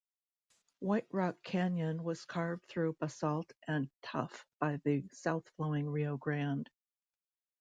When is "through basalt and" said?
2.67-3.87